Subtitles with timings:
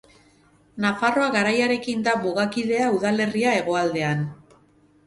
[0.85, 4.27] Nafarroa Garaiarekin da mugakidea udalerria hegoaldean.